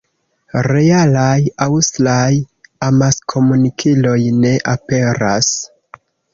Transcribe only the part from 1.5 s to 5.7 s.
aŭstraj amaskomunikiloj ne aperas.